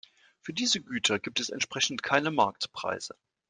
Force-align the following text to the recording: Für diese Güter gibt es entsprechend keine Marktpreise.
Für 0.39 0.51
diese 0.51 0.81
Güter 0.81 1.19
gibt 1.19 1.39
es 1.39 1.51
entsprechend 1.51 2.01
keine 2.01 2.31
Marktpreise. 2.31 3.13